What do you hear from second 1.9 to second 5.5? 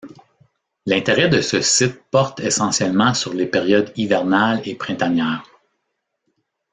porte essentiellement sur les périodes hivernales et printanière.